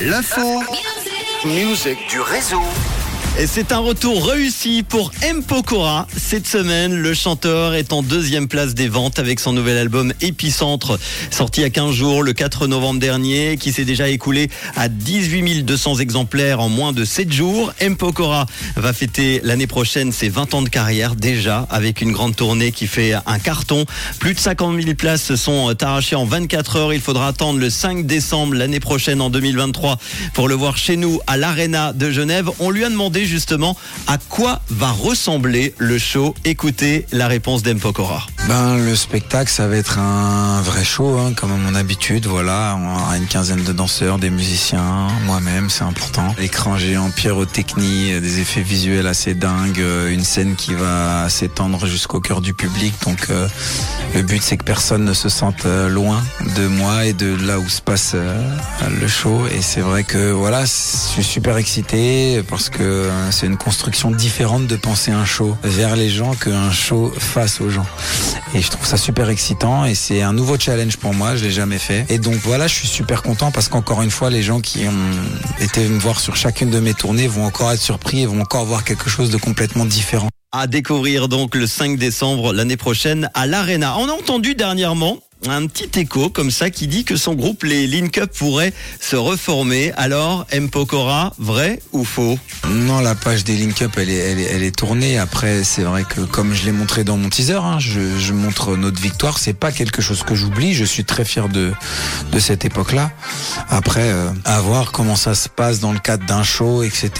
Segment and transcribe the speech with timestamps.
[0.00, 0.62] L'info.
[1.46, 2.60] Musique du réseau.
[3.36, 5.42] C'est un retour réussi pour M.
[5.42, 6.06] Pokora.
[6.16, 10.98] Cette semaine, le chanteur est en deuxième place des ventes avec son nouvel album Épicentre,
[11.30, 14.88] sorti il y a 15 jours, le 4 novembre dernier, qui s'est déjà écoulé à
[14.88, 17.72] 18 200 exemplaires en moins de 7 jours.
[17.80, 17.96] M.
[17.96, 18.46] Pokora
[18.76, 22.86] va fêter l'année prochaine ses 20 ans de carrière déjà, avec une grande tournée qui
[22.86, 23.84] fait un carton.
[24.20, 26.94] Plus de 50 000 places sont arrachées en 24 heures.
[26.94, 29.98] Il faudra attendre le 5 décembre l'année prochaine en 2023
[30.32, 32.48] pour le voir chez nous à l'Arena de Genève.
[32.60, 36.34] On lui a demandé justement à quoi va ressembler le show.
[36.44, 38.26] Écoutez la réponse d'Empokora.
[38.46, 42.26] Ben, le spectacle, ça va être un vrai show, hein, comme à mon habitude.
[42.26, 46.34] Voilà, on aura une quinzaine de danseurs, des musiciens, moi-même, c'est important.
[46.38, 52.20] L'écran géant, pyrotechnie, des effets visuels assez dingues, euh, une scène qui va s'étendre jusqu'au
[52.20, 52.92] cœur du public.
[53.06, 53.48] Donc, euh,
[54.14, 56.22] le but, c'est que personne ne se sente euh, loin
[56.54, 59.46] de moi et de là où se passe le show.
[59.56, 64.66] Et c'est vrai que, voilà, je suis super excité parce que c'est une construction différente
[64.66, 67.86] de penser un show vers les gens qu'un show face aux gens.
[68.54, 71.50] Et je trouve ça super excitant et c'est un nouveau challenge pour moi, je l'ai
[71.50, 72.06] jamais fait.
[72.08, 75.62] Et donc voilà, je suis super content parce qu'encore une fois, les gens qui ont
[75.62, 78.64] été me voir sur chacune de mes tournées vont encore être surpris et vont encore
[78.64, 80.28] voir quelque chose de complètement différent.
[80.52, 83.96] À découvrir donc le 5 décembre l'année prochaine à l'Arena.
[83.98, 87.86] On a entendu dernièrement un petit écho comme ça qui dit que son groupe, les
[87.86, 89.92] Link Up, pourrait se reformer.
[89.96, 90.68] Alors, M.
[91.38, 92.38] Vrai ou faux?
[92.68, 95.18] Non, la page des Link Up, elle est, tournée.
[95.18, 99.00] Après, c'est vrai que comme je l'ai montré dans mon teaser, hein, je, montre notre
[99.00, 99.38] victoire.
[99.38, 100.74] C'est pas quelque chose que j'oublie.
[100.74, 101.72] Je suis très fier de,
[102.32, 103.10] de cette époque-là.
[103.68, 107.10] Après, euh, à voir comment ça se passe dans le cadre d'un show, etc.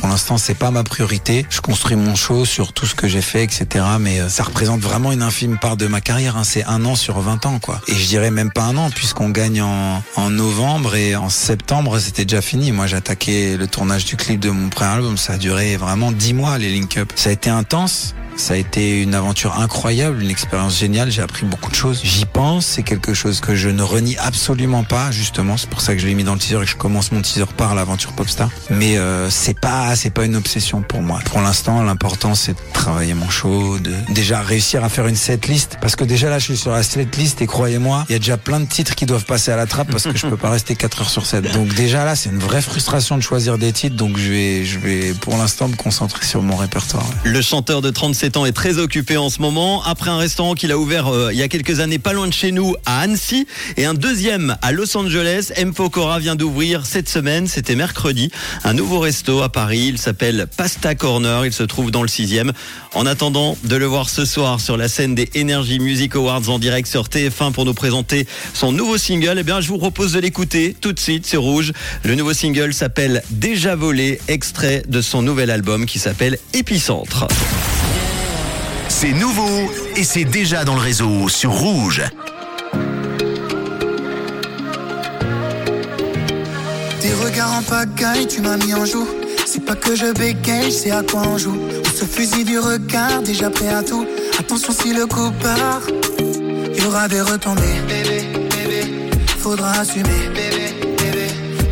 [0.00, 1.46] Pour l'instant, c'est pas ma priorité.
[1.50, 3.84] Je construis mon show sur tout ce que j'ai fait, etc.
[4.00, 6.36] Mais euh, ça représente vraiment une infime part de ma carrière.
[6.36, 6.44] Hein.
[6.44, 7.73] C'est un an sur 20 ans, quoi.
[7.88, 12.24] Et je dirais même pas un an, puisqu'on gagne en, novembre et en septembre, c'était
[12.24, 12.72] déjà fini.
[12.72, 15.16] Moi, j'ai attaqué le tournage du clip de mon pré-album.
[15.16, 17.12] Ça a duré vraiment dix mois, les link-up.
[17.14, 18.14] Ça a été intense.
[18.36, 21.10] Ça a été une aventure incroyable, une expérience géniale.
[21.10, 22.00] J'ai appris beaucoup de choses.
[22.02, 22.66] J'y pense.
[22.66, 25.56] C'est quelque chose que je ne renie absolument pas, justement.
[25.56, 27.22] C'est pour ça que je l'ai mis dans le teaser et que je commence mon
[27.22, 28.50] teaser par l'aventure Popstar.
[28.70, 31.20] Mais euh, c'est pas, c'est pas une obsession pour moi.
[31.26, 35.78] Pour l'instant, l'important c'est de travailler mon show, de déjà réussir à faire une setlist.
[35.80, 38.36] Parce que déjà là, je suis sur la setlist et croyez-moi, il y a déjà
[38.36, 40.74] plein de titres qui doivent passer à la trappe parce que je peux pas rester
[40.74, 41.52] 4 heures sur 7.
[41.52, 43.96] Donc déjà là, c'est une vraie frustration de choisir des titres.
[43.96, 47.06] Donc je vais, je vais pour l'instant me concentrer sur mon répertoire.
[47.22, 49.82] Le chanteur de 37 est très occupé en ce moment.
[49.84, 52.32] Après un restaurant qu'il a ouvert euh, il y a quelques années pas loin de
[52.32, 53.46] chez nous à Annecy
[53.76, 55.74] et un deuxième à Los Angeles, M.
[55.74, 58.30] Pokora vient d'ouvrir cette semaine, c'était mercredi,
[58.64, 59.88] un nouveau resto à Paris.
[59.88, 61.44] Il s'appelle Pasta Corner.
[61.44, 62.52] Il se trouve dans le sixième.
[62.94, 66.58] En attendant de le voir ce soir sur la scène des Energy Music Awards en
[66.58, 70.20] direct sur TF1 pour nous présenter son nouveau single, eh bien, je vous propose de
[70.20, 71.26] l'écouter tout de suite.
[71.26, 71.72] C'est rouge.
[72.04, 77.26] Le nouveau single s'appelle Déjà volé, extrait de son nouvel album qui s'appelle Épicentre.
[78.96, 82.04] C'est nouveau et c'est déjà dans le réseau sur Rouge.
[87.00, 89.08] Tes regards en pagaille, tu m'as mis en joue.
[89.46, 91.58] C'est pas que je bégaye, c'est à quoi on joue.
[91.84, 94.06] On se fusille du regard, déjà prêt à tout.
[94.38, 95.82] Attention si le coup part,
[96.72, 97.80] y aura des retombées.
[97.88, 100.28] Bébé, bébé, faudra assumer.
[100.32, 101.26] Bébé, bébé,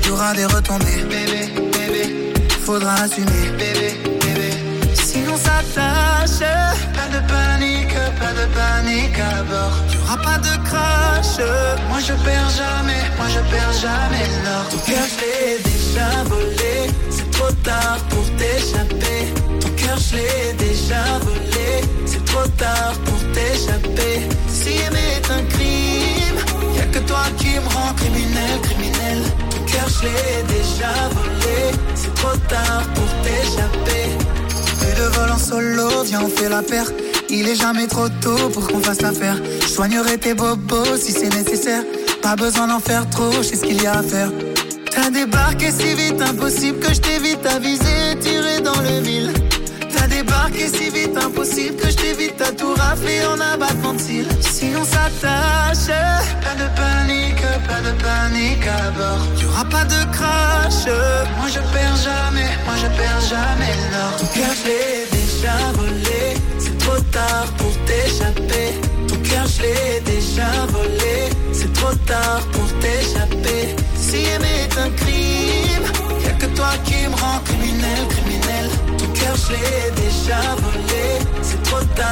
[0.05, 1.05] y aura des retombées.
[1.09, 2.35] Bébé, bébé,
[2.67, 3.49] faudra assumer.
[3.57, 3.72] Bébé,
[10.17, 11.39] pas de crash.
[11.89, 14.65] Moi je perds jamais, moi je perds jamais l'or.
[14.71, 16.75] Ton cœur je l'ai déjà volé.
[17.11, 19.23] C'est trop tard pour t'échapper.
[19.61, 21.71] Ton cœur je l'ai déjà volé.
[22.07, 24.29] C'est trop tard pour t'échapper.
[24.49, 26.39] Si est un crime,
[26.77, 29.23] y'a que toi qui me rend criminel, criminel.
[29.51, 31.59] Ton cœur je l'ai déjà volé.
[31.95, 34.07] C'est trop tard pour t'échapper.
[34.79, 36.91] Plus de vol en solo, viens on fait la paire.
[37.35, 39.37] Il est jamais trop tôt pour qu'on fasse l'affaire.
[39.63, 41.83] Je soignerai tes bobos si c'est nécessaire.
[42.23, 44.31] Pas besoin d'en faire trop, je sais ce qu'il y a à faire.
[44.91, 49.33] T'as débarqué si vite, impossible que je t'évite à viser, tirer dans le mille.
[49.97, 54.29] T'as débarqué si vite, impossible que je t'évite à tout rafler en abattement de cils.
[54.43, 55.89] Si on s'attache,
[56.45, 59.27] pas de panique, pas de panique à bord.
[59.41, 60.85] Y'aura pas de crash,
[61.39, 64.17] moi je perds jamais, moi je perds jamais l'or.
[64.19, 65.02] Ton
[72.53, 73.77] pour t'échapper.
[73.97, 75.85] Si aimer est un crime,
[76.25, 78.71] y'a que toi qui me rend criminel, criminel.
[78.99, 81.05] Ton cœur je l'ai déjà volé,
[81.43, 82.12] c'est trop tard